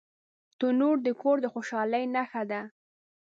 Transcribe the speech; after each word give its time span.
تنور 0.59 0.95
د 1.03 1.07
کور 1.21 1.37
د 1.41 1.45
خوشحالۍ 1.53 2.03
نښه 2.15 2.43
ده 2.51 2.61